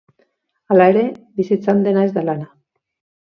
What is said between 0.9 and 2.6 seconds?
ere, bizitzan dena ez da lana.